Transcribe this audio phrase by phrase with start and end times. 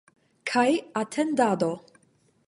[0.51, 0.63] Kaj
[1.01, 1.69] atendado.